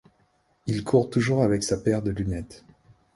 [0.65, 2.65] Il court toujours avec sa paire de lunettes.